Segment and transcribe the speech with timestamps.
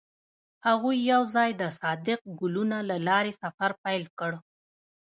[0.67, 4.31] هغوی یوځای د صادق ګلونه له لارې سفر پیل کړ.